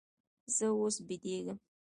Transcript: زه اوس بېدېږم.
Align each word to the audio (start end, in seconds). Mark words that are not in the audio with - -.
زه 0.55 0.65
اوس 0.77 0.95
بېدېږم. 1.07 1.57